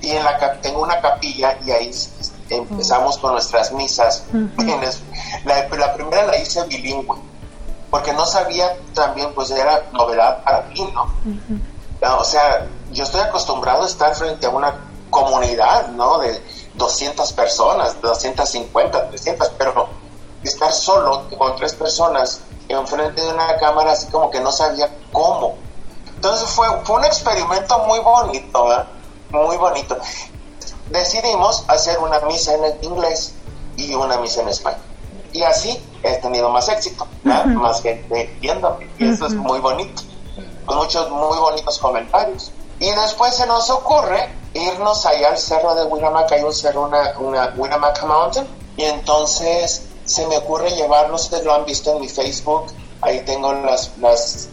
Y 0.00 0.10
en 0.10 0.24
la, 0.24 0.60
tengo 0.60 0.82
una 0.82 1.00
capilla 1.00 1.58
y 1.64 1.70
ahí 1.70 1.90
empezamos 2.50 3.18
con 3.18 3.32
nuestras 3.32 3.72
misas. 3.72 4.24
la, 5.44 5.68
la 5.68 5.94
primera 5.94 6.26
la 6.26 6.38
hice 6.38 6.64
bilingüe 6.64 7.28
porque 7.90 8.12
no 8.12 8.26
sabía 8.26 8.76
también, 8.94 9.32
pues 9.34 9.50
era 9.50 9.82
novedad 9.92 10.42
para 10.44 10.62
mí, 10.62 10.92
¿no? 10.92 11.10
O 12.18 12.24
sea, 12.24 12.66
yo 12.92 13.04
estoy 13.04 13.20
acostumbrado 13.20 13.82
a 13.82 13.86
estar 13.86 14.14
frente 14.14 14.46
a 14.46 14.50
una 14.50 14.74
comunidad, 15.10 15.88
¿no? 15.88 16.18
De 16.18 16.40
200 16.74 17.32
personas, 17.32 18.00
250, 18.00 19.08
300, 19.10 19.48
pero 19.58 19.88
estar 20.42 20.72
solo 20.72 21.24
con 21.36 21.56
tres 21.56 21.74
personas 21.74 22.40
enfrente 22.68 23.20
de 23.20 23.32
una 23.32 23.56
cámara 23.56 23.92
así 23.92 24.06
como 24.08 24.30
que 24.30 24.40
no 24.40 24.52
sabía 24.52 24.90
cómo. 25.12 25.56
Entonces 26.14 26.48
fue, 26.50 26.66
fue 26.84 26.96
un 26.96 27.04
experimento 27.04 27.78
muy 27.80 27.98
bonito, 28.00 28.72
¿eh? 28.72 28.84
Muy 29.30 29.56
bonito. 29.56 29.96
Decidimos 30.90 31.64
hacer 31.68 31.98
una 31.98 32.20
misa 32.20 32.54
en 32.54 32.84
inglés 32.84 33.34
y 33.76 33.94
una 33.94 34.18
misa 34.18 34.42
en 34.42 34.48
español 34.48 34.88
y 35.32 35.42
así 35.42 35.78
he 36.02 36.16
tenido 36.16 36.50
más 36.50 36.68
éxito, 36.68 37.06
más 37.24 37.82
gente 37.82 38.36
viéndome, 38.40 38.88
y 38.98 39.08
eso 39.08 39.26
es 39.26 39.34
muy 39.34 39.60
bonito, 39.60 40.02
con 40.64 40.78
muchos 40.78 41.10
muy 41.10 41.38
bonitos 41.38 41.78
comentarios. 41.78 42.52
Y 42.80 42.90
después 42.90 43.34
se 43.34 43.46
nos 43.46 43.70
ocurre 43.70 44.28
irnos 44.54 45.04
allá 45.06 45.30
al 45.30 45.38
cerro 45.38 45.74
de 45.74 45.84
Winamaca, 45.84 46.34
hay 46.34 46.42
un 46.42 46.52
cerro, 46.52 46.84
una, 46.84 47.14
una 47.18 47.54
Winamaca 47.56 48.06
Mountain, 48.06 48.46
y 48.76 48.84
entonces 48.84 49.82
se 50.04 50.26
me 50.26 50.38
ocurre 50.38 50.70
llevarlos, 50.70 51.24
ustedes 51.24 51.44
lo 51.44 51.54
han 51.54 51.64
visto 51.64 51.92
en 51.92 52.00
mi 52.00 52.08
Facebook, 52.08 52.66
ahí 53.02 53.20
tengo 53.20 53.52
las, 53.52 53.96
las 53.98 54.48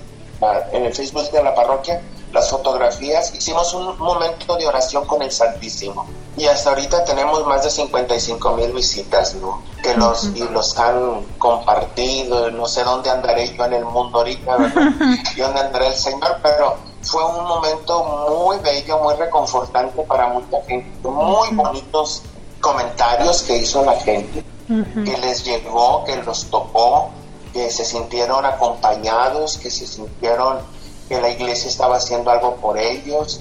en 0.72 0.86
el 0.86 0.94
Facebook 0.94 1.32
de 1.32 1.44
la 1.44 1.56
parroquia, 1.56 2.02
las 2.34 2.50
fotografías, 2.50 3.34
hicimos 3.34 3.74
un 3.74 3.98
momento 3.98 4.58
de 4.58 4.68
oración 4.68 5.06
con 5.06 5.22
el 5.22 5.32
Santísimo. 5.32 6.06
Y 6.36 6.46
hasta 6.48 6.72
ahorita 6.72 7.06
tenemos 7.06 7.48
más 7.48 7.64
de 7.64 7.70
55 7.70 8.52
mil 8.58 8.74
visitas, 8.74 9.36
¿no? 9.36 9.64
Que 9.82 9.96
los, 9.96 10.26
y 10.36 10.44
los 10.50 10.78
han 10.78 11.24
compartido, 11.38 12.52
no 12.52 12.68
sé 12.68 12.84
dónde 12.84 13.10
andaré 13.10 13.56
yo 13.56 13.64
en 13.64 13.74
el 13.74 13.86
mundo 13.86 14.18
ahorita, 14.18 14.58
¿verdad? 14.58 14.92
y 15.36 15.40
dónde 15.40 15.62
andará 15.62 15.88
el 15.88 15.96
Señor, 15.96 16.40
pero 16.44 16.76
fue 17.06 17.24
un 17.24 17.46
momento 17.46 18.04
muy 18.30 18.58
bello, 18.60 19.00
muy 19.00 19.16
reconfortante 19.16 20.02
para 20.04 20.28
mucha 20.28 20.62
gente, 20.68 21.08
muy 21.08 21.50
bonitos 21.56 22.24
comentarios 22.60 23.44
que 23.44 23.58
hizo 23.58 23.86
la 23.86 23.96
gente, 24.00 24.44
que 24.68 25.18
les 25.20 25.46
llegó, 25.46 26.04
que 26.04 26.16
los 26.24 26.46
tocó, 26.46 27.12
que 27.54 27.70
se 27.70 27.86
sintieron 27.86 28.44
acompañados, 28.46 29.58
que 29.58 29.70
se 29.70 29.86
sintieron 29.86 30.60
que 31.08 31.22
la 31.22 31.30
iglesia 31.30 31.70
estaba 31.70 31.98
haciendo 31.98 32.32
algo 32.32 32.56
por 32.56 32.78
ellos, 32.78 33.40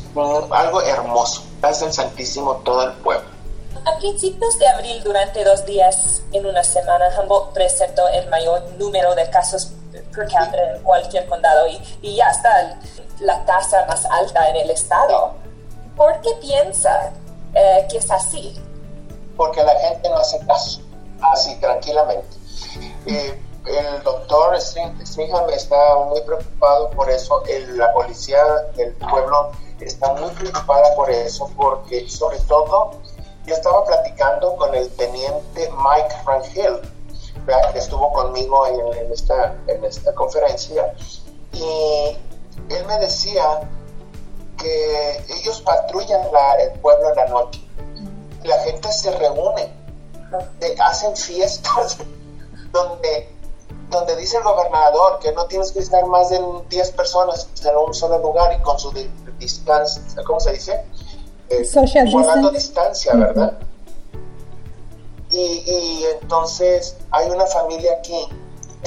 algo 0.51 0.83
hermoso. 0.83 1.43
Gracias 1.61 1.99
al 1.99 2.09
Santísimo 2.09 2.57
todo 2.57 2.83
el 2.85 2.93
pueblo. 2.99 3.27
A 3.87 3.99
principios 3.99 4.59
de 4.59 4.69
abril, 4.69 5.03
durante 5.03 5.45
dos 5.45 5.65
días 5.65 6.23
en 6.33 6.47
una 6.47 6.63
semana, 6.63 7.07
Humboldt 7.19 7.53
presentó 7.55 8.07
el 8.09 8.29
mayor 8.29 8.63
número 8.79 9.15
de 9.15 9.29
casos 9.31 9.73
per 10.15 10.29
cápita 10.29 10.75
en 10.75 10.83
cualquier 10.83 11.27
condado 11.27 11.67
y, 12.03 12.17
ya 12.17 12.31
está 12.31 12.79
la 13.21 13.45
tasa 13.45 13.85
más 13.87 14.05
alta 14.07 14.49
en 14.49 14.57
el 14.57 14.71
estado. 14.71 15.33
¿Por 15.97 16.21
qué 16.21 16.31
piensa 16.41 17.13
eh, 17.55 17.87
que 17.91 17.99
es 17.99 18.11
así? 18.11 18.61
Porque 19.37 19.63
la 19.63 19.75
gente 19.81 20.09
no 20.09 20.17
hace 20.17 20.39
caso, 20.47 20.81
así 21.21 21.55
tranquilamente. 21.61 22.37
Eh, 23.07 23.41
el 23.67 24.03
doctor 24.03 24.61
Stringham 24.61 25.49
está 25.51 25.97
muy 26.09 26.21
preocupado 26.23 26.91
por 26.91 27.09
eso, 27.09 27.43
la 27.69 27.93
policía 27.95 28.45
del 28.77 28.93
pueblo 28.95 29.53
está 29.81 30.13
muy 30.15 30.31
preocupada 30.31 30.95
por 30.95 31.11
eso, 31.11 31.51
porque 31.57 32.09
sobre 32.09 32.39
todo 32.41 32.93
yo 33.47 33.55
estaba 33.55 33.85
platicando 33.85 34.57
con 34.57 34.75
el 34.75 34.89
teniente 34.97 35.71
Mike 35.77 36.15
Rangel, 36.27 36.81
que 37.73 37.79
estuvo 37.79 38.13
conmigo 38.13 38.67
en, 38.67 39.13
esta, 39.13 39.55
en 39.67 39.85
esta 39.85 40.15
conferencia, 40.15 40.95
y 41.53 42.17
él 42.71 42.87
me 42.87 42.99
decía 42.99 43.69
que 44.57 45.25
ellos 45.41 45.61
patrullan 45.61 46.23
el 46.61 46.79
pueblo 46.81 47.11
en 47.11 47.17
la 47.17 47.27
noche, 47.27 47.61
la 48.45 48.59
gente 48.61 48.91
se 48.93 49.11
reúne, 49.13 49.73
hacen 50.81 51.17
fiestas 51.17 51.99
donde 52.73 53.35
donde 53.91 54.17
dice 54.17 54.39
el 54.39 54.43
gobernador 54.43 55.19
que 55.21 55.33
no 55.33 55.47
tienes 55.47 55.73
que 55.73 55.79
estar 55.79 56.05
más 56.07 56.31
de 56.31 56.41
10 56.69 56.91
personas 56.93 57.49
en 57.65 57.77
un 57.77 57.95
solo 57.95 58.19
lugar 58.19 58.53
y 58.59 58.63
con 58.63 58.79
su 58.79 58.93
distancia, 59.39 60.03
¿cómo 60.27 60.41
se 60.41 60.53
dice? 60.53 60.85
Eh, 61.49 61.65
Social 61.65 62.11
guardando 62.11 62.51
distancia, 62.51 63.15
¿verdad? 63.15 63.57
Y, 65.37 66.07
entonces 66.21 66.97
hay 67.11 67.29
una 67.31 67.47
familia 67.47 67.95
aquí 67.99 68.29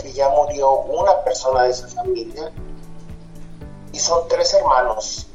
que 0.01 0.13
ya 0.13 0.29
murió 0.29 0.81
una 0.81 1.23
persona 1.23 1.63
de 1.63 1.71
esa 1.71 1.87
familia 1.89 2.51
y 3.91 3.99
son 3.99 4.27
tres 4.27 4.53
hermanos. 4.53 5.27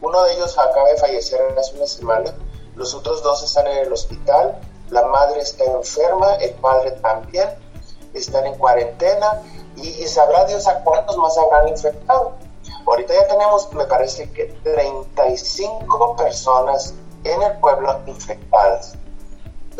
Uno 0.00 0.22
de 0.24 0.34
ellos 0.34 0.56
acaba 0.58 0.88
de 0.88 0.96
fallecer 0.98 1.40
hace 1.58 1.76
una 1.76 1.86
semana, 1.86 2.34
los 2.76 2.94
otros 2.94 3.22
dos 3.22 3.42
están 3.42 3.66
en 3.66 3.78
el 3.78 3.92
hospital, 3.92 4.58
la 4.90 5.02
madre 5.06 5.40
está 5.40 5.64
enferma, 5.64 6.34
el 6.36 6.52
padre 6.54 6.92
también 6.92 7.48
están 8.14 8.46
en 8.46 8.56
cuarentena 8.56 9.42
y, 9.76 10.06
sabrá 10.06 10.44
Dios 10.44 10.66
a 10.66 10.82
cuántos 10.82 11.16
más 11.16 11.36
habrán 11.38 11.68
infectado. 11.68 12.32
Ahorita 12.86 13.14
ya 13.14 13.26
tenemos, 13.28 13.72
me 13.72 13.84
parece 13.84 14.30
que 14.32 14.46
35 14.64 16.16
personas 16.16 16.94
en 17.24 17.42
el 17.42 17.58
pueblo 17.58 18.00
infectadas. 18.06 18.96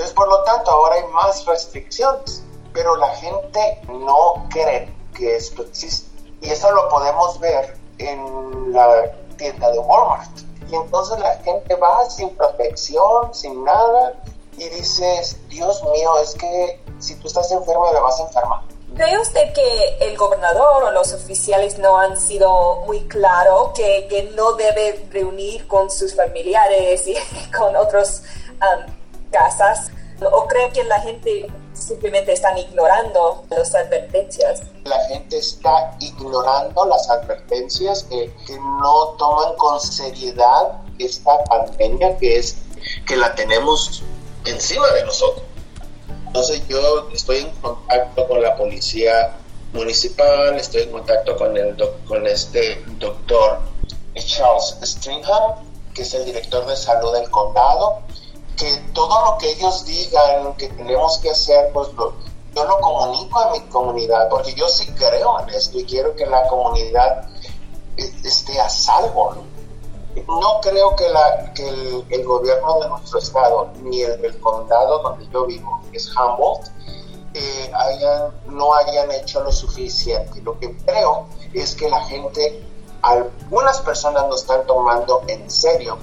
Entonces, 0.00 0.16
por 0.16 0.28
lo 0.28 0.42
tanto, 0.45 0.71
ahora 0.71 0.95
hay 0.95 1.04
más 1.12 1.45
restricciones, 1.45 2.42
pero 2.73 2.97
la 2.97 3.14
gente 3.16 3.83
no 3.87 4.47
cree 4.49 4.90
que 5.14 5.37
esto 5.37 5.61
existe. 5.61 6.11
Y 6.40 6.49
eso 6.49 6.71
lo 6.73 6.88
podemos 6.88 7.38
ver 7.38 7.76
en 7.99 8.73
la 8.73 9.12
tienda 9.37 9.71
de 9.71 9.78
Walmart. 9.78 10.30
Y 10.71 10.75
entonces 10.75 11.19
la 11.19 11.37
gente 11.40 11.75
va 11.75 12.09
sin 12.09 12.30
protección, 12.30 13.35
sin 13.35 13.62
nada, 13.62 14.14
y 14.57 14.71
dices, 14.71 15.37
Dios 15.50 15.85
mío, 15.92 16.19
es 16.23 16.33
que 16.33 16.83
si 16.99 17.14
tú 17.16 17.26
estás 17.26 17.52
enfermo, 17.52 17.92
le 17.92 18.00
vas 18.00 18.21
a 18.21 18.23
enfermar. 18.23 18.61
¿Cree 18.97 19.19
usted 19.19 19.52
que 19.52 19.99
el 20.00 20.16
gobernador 20.16 20.85
o 20.85 20.90
los 20.92 21.12
oficiales 21.12 21.78
no 21.78 21.99
han 21.99 22.16
sido 22.16 22.76
muy 22.87 23.07
claros 23.07 23.73
que, 23.75 24.07
que 24.09 24.30
no 24.35 24.54
debe 24.54 25.07
reunir 25.11 25.69
con 25.69 25.90
sus 25.90 26.16
familiares 26.16 27.07
y 27.07 27.16
con 27.54 27.76
otras 27.76 28.23
um, 28.62 29.00
casas? 29.30 29.90
¿O 30.20 30.46
cree 30.46 30.70
que 30.70 30.84
la 30.84 31.00
gente 31.00 31.46
simplemente 31.72 32.32
están 32.32 32.58
ignorando 32.58 33.44
las 33.49 33.75
advertencias? 33.75 34.62
La 34.84 35.02
gente 35.06 35.38
está 35.38 35.96
ignorando 36.00 36.84
las 36.84 37.08
advertencias, 37.08 38.04
que, 38.04 38.32
que 38.46 38.58
no 38.58 39.14
toman 39.18 39.54
con 39.56 39.80
seriedad 39.80 40.80
esta 40.99 41.42
pandemia 41.44 42.18
que 42.18 42.38
es 42.38 42.56
que 43.06 43.16
la 43.16 43.34
tenemos 43.34 44.02
encima 44.44 44.87
de 44.92 45.04
nosotros. 45.04 45.44
Entonces 46.26 46.62
yo 46.68 47.08
estoy 47.12 47.38
en 47.38 47.50
contacto 47.60 48.28
con 48.28 48.42
la 48.42 48.56
policía 48.56 49.37
municipal, 49.72 50.56
estoy 50.56 50.82
en 50.82 50.92
contacto 50.92 51.37
con, 51.37 51.56
el 51.56 51.76
con 52.06 52.26
este 52.26 52.82
doctor 52.99 53.60
Charles 54.14 54.76
Stringham, 54.82 55.54
que 55.94 56.02
es 56.02 56.14
el 56.14 56.25
director 56.25 56.66
de 56.66 56.76
salud 56.76 57.12
del 57.14 57.28
condado, 57.30 58.00
que 58.60 58.76
todo 58.92 59.24
lo 59.24 59.38
que 59.38 59.52
ellos 59.52 59.86
digan 59.86 60.54
que 60.56 60.68
tenemos 60.68 61.18
que 61.18 61.30
hacer, 61.30 61.72
pues 61.72 61.88
yo 61.96 62.64
lo 62.64 62.78
comunico 62.80 63.40
a 63.40 63.52
mi 63.52 63.60
comunidad, 63.68 64.28
porque 64.28 64.52
yo 64.52 64.68
sí 64.68 64.86
creo 64.92 65.40
en 65.40 65.48
esto 65.48 65.78
y 65.78 65.84
quiero 65.84 66.14
que 66.14 66.26
la 66.26 66.46
comunidad 66.48 67.26
esté 67.96 68.60
a 68.60 68.68
salvo. 68.68 69.34
No, 70.26 70.60
creo 70.60 70.94
que, 70.94 71.08
la, 71.08 71.52
que 71.54 71.68
el, 72.10 72.24
gobierno 72.24 72.80
de 72.80 72.88
nuestro 72.88 73.18
estado, 73.20 73.70
ni 73.82 74.02
el 74.02 74.20
del 74.20 74.38
condado 74.40 74.98
donde 74.98 75.26
yo 75.32 75.46
vivo, 75.46 75.80
que 75.90 75.96
es 75.96 76.10
Humboldt, 76.14 76.68
eh, 77.32 77.72
hayan, 77.72 78.30
no 78.46 78.74
hayan 78.74 79.10
hecho 79.12 79.42
lo 79.42 79.52
suficiente. 79.52 80.42
Lo 80.42 80.58
que 80.58 80.76
creo 80.78 81.26
es 81.54 81.74
que 81.74 81.88
la 81.88 82.04
gente, 82.04 82.62
algunas 83.02 83.80
personas 83.80 84.26
no 84.28 84.34
están 84.34 84.66
tomando 84.66 85.22
en 85.28 85.48
serio 85.48 85.96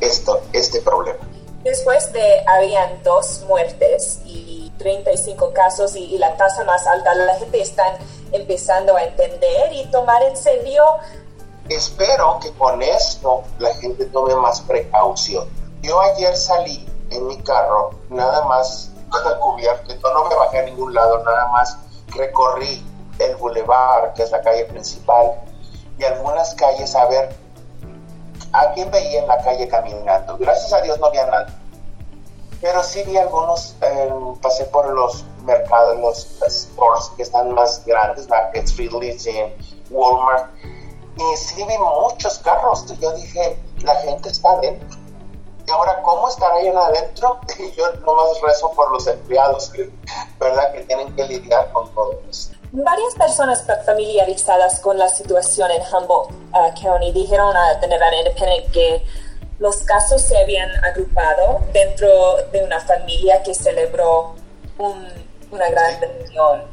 esto, 0.00 0.40
este 0.52 0.80
problema. 0.82 1.18
Después 1.64 2.12
de 2.12 2.42
habían 2.46 3.02
dos 3.02 3.44
muertes 3.48 4.20
y 4.24 4.72
35 4.78 5.52
casos 5.52 5.96
y, 5.96 6.16
la 6.18 6.36
tasa 6.36 6.64
más 6.64 6.86
alta, 6.86 7.14
la 7.14 7.34
gente 7.36 7.60
está 7.60 7.98
empezando 8.32 8.96
a 8.96 9.02
entender 9.02 9.72
y 9.72 9.84
tomar 9.90 10.22
en 10.22 10.36
serio. 10.36 10.84
Espero 11.68 12.38
que 12.40 12.52
con 12.52 12.80
esto 12.80 13.42
la 13.58 13.74
gente 13.74 14.06
tome 14.06 14.34
más 14.36 14.60
precaución. 14.62 15.48
Yo 15.82 16.00
ayer 16.00 16.36
salí 16.36 16.88
en 17.10 17.26
mi 17.26 17.36
carro, 17.42 17.90
nada 18.08 18.44
más 18.44 18.92
cubierto, 19.40 19.94
no 20.12 20.28
me 20.28 20.34
bajé 20.34 20.60
a 20.60 20.62
ningún 20.62 20.94
lado, 20.94 21.22
nada 21.24 21.48
más 21.48 21.76
recorrí 22.14 22.84
el 23.18 23.34
bulevar, 23.36 24.14
que 24.14 24.22
es 24.22 24.30
la 24.30 24.40
calle 24.40 24.64
principal, 24.66 25.32
y 25.98 26.04
algunas 26.04 26.54
calles 26.54 26.94
a 26.94 27.06
ver 27.06 27.34
a 28.58 28.72
quién 28.72 28.90
veía 28.90 29.20
en 29.20 29.28
la 29.28 29.38
calle 29.38 29.68
caminando. 29.68 30.36
Gracias 30.38 30.72
a 30.72 30.80
Dios 30.80 30.98
no 30.98 31.06
había 31.06 31.26
nada. 31.26 31.46
Pero 32.60 32.82
sí 32.82 33.02
vi 33.04 33.16
algunos, 33.16 33.76
eh, 33.82 34.10
pasé 34.42 34.64
por 34.64 34.88
los 34.92 35.24
mercados, 35.44 35.98
los 35.98 36.40
stores 36.48 37.04
que 37.16 37.22
están 37.22 37.54
más 37.54 37.84
grandes, 37.86 38.28
Market 38.28 38.64
Street, 38.64 38.90
Walmart, 39.90 40.50
y 41.16 41.36
sí 41.36 41.64
vi 41.64 41.74
muchos 41.78 42.38
carros. 42.40 42.84
Yo 42.98 43.12
dije, 43.12 43.60
la 43.82 43.94
gente 43.96 44.28
está 44.28 44.50
adentro. 44.50 44.98
Y 45.66 45.70
ahora, 45.70 46.02
¿cómo 46.02 46.28
estará 46.28 46.54
ahí 46.56 46.68
adentro? 46.68 47.38
Y 47.58 47.72
yo 47.72 47.92
nomás 48.06 48.40
rezo 48.42 48.72
por 48.72 48.90
los 48.90 49.06
empleados, 49.06 49.70
¿verdad? 50.40 50.72
Que 50.72 50.80
tienen 50.82 51.14
que 51.14 51.24
lidiar 51.24 51.70
con 51.72 51.92
todo 51.94 52.20
esto. 52.28 52.57
Varias 52.70 53.14
personas 53.14 53.64
familiarizadas 53.86 54.80
con 54.80 54.98
la 54.98 55.08
situación 55.08 55.70
en 55.70 55.80
Humboldt 55.82 56.30
uh, 56.52 56.80
County 56.80 57.12
dijeron 57.12 57.56
a 57.56 57.80
The 57.80 57.88
Nevada 57.88 58.16
Independent 58.16 58.70
que 58.72 59.02
los 59.58 59.78
casos 59.78 60.20
se 60.20 60.36
habían 60.36 60.68
agrupado 60.84 61.60
dentro 61.72 62.36
de 62.52 62.62
una 62.62 62.78
familia 62.80 63.42
que 63.42 63.54
celebró 63.54 64.34
una 64.78 65.68
gran 65.70 66.00
reunión. 66.00 66.64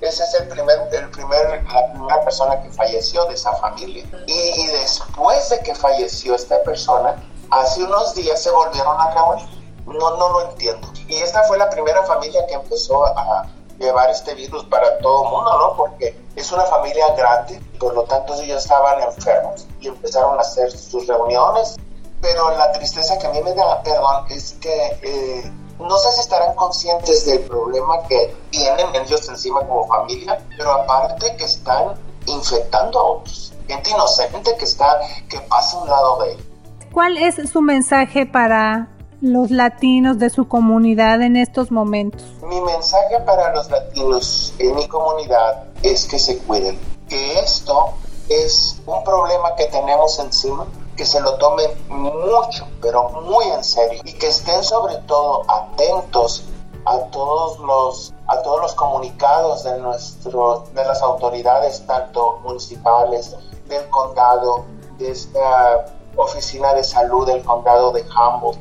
Ese 0.00 0.24
es 0.24 0.34
el 0.34 0.48
primer, 0.48 0.76
el 0.92 1.10
primer, 1.10 1.62
la 1.64 1.92
primera 1.92 2.24
persona 2.24 2.60
que 2.62 2.70
falleció 2.70 3.24
de 3.26 3.34
esa 3.34 3.54
familia. 3.56 4.04
y, 4.26 4.32
y, 4.32 4.66
después 4.68 5.50
de 5.50 5.60
que 5.60 5.74
falleció 5.74 6.34
esta 6.34 6.60
persona, 6.62 7.22
hace 7.50 7.84
unos 7.84 8.14
días 8.14 8.42
se 8.42 8.50
volvieron 8.50 8.98
a 8.98 9.14
reunir. 9.14 9.60
No, 9.86 10.16
no 10.16 10.28
lo 10.30 10.50
entiendo. 10.50 10.88
Y 11.08 11.16
esta 11.16 11.42
fue 11.44 11.58
la 11.58 11.68
primera 11.70 12.02
familia 12.04 12.46
que 12.46 12.54
empezó 12.54 13.04
a, 13.06 13.46
llevar 13.80 14.10
este 14.10 14.34
virus 14.34 14.64
para 14.64 14.98
todo 14.98 15.24
el 15.24 15.30
mundo, 15.30 15.58
¿no? 15.58 15.76
Porque 15.76 16.14
es 16.36 16.52
una 16.52 16.64
familia 16.64 17.06
grande, 17.16 17.60
por 17.78 17.94
lo 17.94 18.04
tanto 18.04 18.34
ellos 18.34 18.62
estaban 18.62 19.00
enfermos 19.02 19.66
y 19.80 19.88
empezaron 19.88 20.38
a 20.38 20.42
hacer 20.42 20.70
sus 20.70 21.06
reuniones. 21.06 21.76
Pero 22.20 22.50
la 22.50 22.70
tristeza 22.72 23.18
que 23.18 23.26
a 23.26 23.30
mí 23.30 23.40
me 23.42 23.54
da, 23.54 23.82
perdón, 23.82 24.26
es 24.28 24.52
que 24.60 24.98
eh, 25.02 25.52
no 25.78 25.96
sé 25.96 26.12
si 26.12 26.20
estarán 26.20 26.54
conscientes 26.54 27.24
del 27.24 27.40
problema 27.40 28.02
que 28.06 28.36
tienen 28.50 28.94
ellos 28.94 29.26
encima 29.28 29.60
como 29.60 29.86
familia, 29.86 30.38
pero 30.56 30.72
aparte 30.72 31.34
que 31.36 31.44
están 31.44 31.94
infectando 32.26 32.98
a 32.98 33.02
otros. 33.02 33.54
Gente 33.66 33.90
inocente 33.90 34.54
que 34.58 34.64
está, 34.64 35.00
que 35.30 35.40
pasa 35.40 35.78
a 35.78 35.80
un 35.80 35.88
lado 35.88 36.22
de 36.22 36.32
ellos. 36.32 36.44
¿Cuál 36.92 37.16
es 37.16 37.50
su 37.50 37.62
mensaje 37.62 38.26
para 38.26 38.88
los 39.20 39.50
latinos 39.50 40.18
de 40.18 40.30
su 40.30 40.48
comunidad 40.48 41.20
en 41.22 41.36
estos 41.36 41.70
momentos? 41.70 42.22
Mi 42.42 42.60
mensaje 42.60 43.20
para 43.26 43.54
los 43.54 43.70
latinos 43.70 44.54
en 44.58 44.74
mi 44.74 44.88
comunidad 44.88 45.64
es 45.82 46.06
que 46.06 46.18
se 46.18 46.38
cuiden, 46.38 46.78
que 47.08 47.38
esto 47.38 47.94
es 48.28 48.80
un 48.86 49.04
problema 49.04 49.54
que 49.56 49.66
tenemos 49.66 50.18
encima, 50.18 50.66
que 50.96 51.04
se 51.04 51.20
lo 51.20 51.34
tomen 51.34 51.70
mucho, 51.88 52.66
pero 52.80 53.10
muy 53.10 53.44
en 53.46 53.62
serio 53.62 54.00
y 54.04 54.12
que 54.14 54.28
estén 54.28 54.62
sobre 54.64 54.96
todo 55.06 55.42
atentos 55.50 56.44
a 56.86 56.98
todos 57.10 57.58
los 57.58 58.14
a 58.26 58.40
todos 58.42 58.62
los 58.62 58.74
comunicados 58.74 59.64
de 59.64 59.78
nuestro 59.78 60.64
de 60.74 60.84
las 60.84 61.02
autoridades 61.02 61.84
tanto 61.86 62.38
municipales 62.42 63.36
del 63.68 63.86
condado 63.90 64.64
de 64.98 65.10
esta 65.10 65.84
oficina 66.16 66.72
de 66.72 66.82
salud 66.82 67.26
del 67.26 67.42
condado 67.44 67.92
de 67.92 68.02
Humboldt 68.02 68.58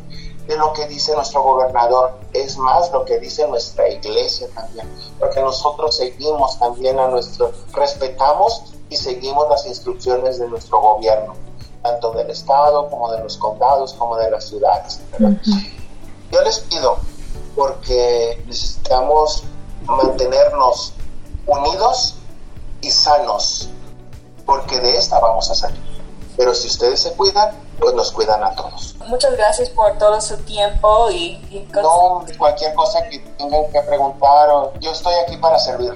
de 0.50 0.58
lo 0.58 0.74
que 0.74 0.88
dice 0.88 1.14
nuestro 1.14 1.44
gobernador, 1.44 2.18
es 2.34 2.58
más 2.58 2.92
lo 2.92 3.06
que 3.06 3.20
dice 3.20 3.48
nuestra 3.48 3.88
iglesia 3.88 4.48
también, 4.56 4.92
porque 5.20 5.42
nosotros 5.42 5.96
seguimos 5.96 6.58
también 6.58 7.00
a 7.00 7.08
nuestro, 7.08 7.52
respetamos 7.72 8.64
y 8.90 8.98
seguimos 8.98 9.48
las 9.48 9.68
instrucciones 9.68 10.40
de 10.40 10.48
nuestro 10.48 10.82
gobierno, 10.82 11.36
tanto 11.84 12.14
del 12.14 12.32
estado 12.32 12.90
como 12.90 13.12
de 13.12 13.20
los 13.20 13.38
condados, 13.38 13.94
como 13.94 14.18
de 14.18 14.32
las 14.32 14.46
ciudades. 14.46 15.00
Yo 16.32 16.42
les 16.42 16.62
pido, 16.62 16.98
porque 17.56 18.44
necesitamos 18.48 19.44
mantenernos 19.84 20.94
unidos 21.46 22.16
y 22.82 22.90
sanos, 22.90 23.70
porque 24.48 24.80
de 24.80 24.98
esta 24.98 25.20
vamos 25.20 25.52
a 25.52 25.54
salir. 25.54 25.80
Pero 26.36 26.56
si 26.56 26.70
ustedes 26.70 27.02
se 27.02 27.14
cuidan, 27.14 27.69
pues 27.80 27.94
nos 27.94 28.12
cuidan 28.12 28.44
a 28.44 28.54
todos. 28.56 28.96
Muchas 29.08 29.36
gracias 29.36 29.70
por 29.70 29.98
todo 29.98 30.20
su 30.22 30.38
tiempo 30.38 31.10
y... 31.12 31.40
no, 31.74 32.26
cualquier 32.38 32.74
cosa 32.74 33.02
que 33.10 33.20
tengan 33.38 33.72
que 33.72 33.82
preguntar, 33.82 34.50
yo 34.80 34.92
estoy 34.92 35.14
aquí 35.26 35.38
para 35.38 35.58
servir. 35.58 35.94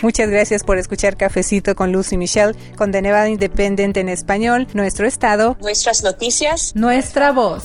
Muchas 0.00 0.30
gracias 0.30 0.62
por 0.62 0.78
escuchar 0.78 1.16
Cafecito 1.16 1.74
con 1.74 1.90
Lucy 1.90 2.16
Michelle, 2.16 2.54
con 2.76 2.92
The 2.92 3.02
Nevada 3.02 3.28
Independent 3.28 3.96
en 3.96 4.08
español, 4.08 4.68
nuestro 4.72 5.08
estado, 5.08 5.56
nuestras 5.60 6.04
noticias, 6.04 6.72
nuestra 6.76 7.32
voz. 7.32 7.64